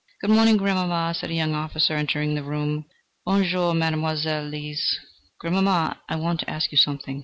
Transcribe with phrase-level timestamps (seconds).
[0.19, 2.85] "Good morning, grandmamma," said a young officer, entering the room.
[3.23, 4.99] "Bonjour, Mademoiselle Lise.
[5.39, 7.19] Grandmamma, I want to ask you something."